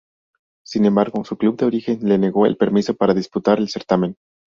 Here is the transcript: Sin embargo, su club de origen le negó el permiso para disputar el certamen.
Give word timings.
Sin 0.65 0.85
embargo, 0.85 1.23
su 1.23 1.37
club 1.37 1.57
de 1.57 1.65
origen 1.67 1.99
le 2.09 2.17
negó 2.17 2.47
el 2.47 2.57
permiso 2.57 2.95
para 2.95 3.13
disputar 3.13 3.59
el 3.59 3.69
certamen. 3.69 4.15